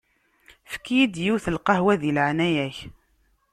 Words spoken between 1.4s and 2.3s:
n lqehwa di